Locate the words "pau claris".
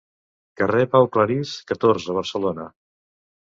0.93-1.53